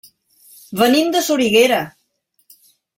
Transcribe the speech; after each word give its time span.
Venim 0.79 1.13
de 1.17 1.23
Soriguera. 1.29 1.81